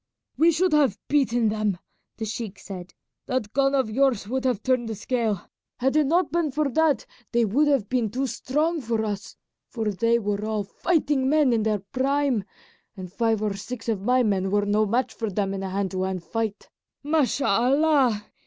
"We 0.35 0.51
should 0.51 0.73
have 0.73 0.97
beaten 1.07 1.49
them," 1.49 1.77
the 2.17 2.25
sheik 2.25 2.57
said. 2.57 2.95
"That 3.27 3.53
gun 3.53 3.75
of 3.75 3.87
yours 3.87 4.27
would 4.27 4.45
have 4.45 4.63
turned 4.63 4.89
the 4.89 4.95
scale. 4.95 5.45
Had 5.77 5.95
it 5.95 6.07
not 6.07 6.31
been 6.31 6.49
for 6.49 6.69
that 6.69 7.05
they 7.31 7.45
would 7.45 7.67
have 7.67 7.87
been 7.87 8.09
too 8.09 8.25
strong 8.25 8.81
for 8.81 9.05
us, 9.05 9.35
for 9.69 9.91
they 9.91 10.17
were 10.17 10.43
all 10.43 10.63
fighting 10.63 11.29
men 11.29 11.53
in 11.53 11.61
their 11.61 11.77
prime, 11.91 12.45
and 12.97 13.13
five 13.13 13.43
or 13.43 13.53
six 13.55 13.87
of 13.89 14.01
my 14.01 14.23
men 14.23 14.49
were 14.49 14.65
no 14.65 14.87
match 14.87 15.13
for 15.13 15.29
them 15.29 15.53
in 15.53 15.61
a 15.61 15.69
hand 15.69 15.91
to 15.91 16.01
hand 16.01 16.23
fight. 16.23 16.69
Mashallah! 17.03 18.25